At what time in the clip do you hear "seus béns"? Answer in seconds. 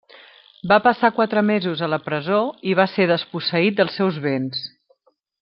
4.01-4.67